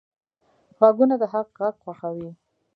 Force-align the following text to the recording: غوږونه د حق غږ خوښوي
غوږونه 0.77 1.15
د 1.21 1.23
حق 1.31 1.49
غږ 1.59 1.75
خوښوي 1.83 2.31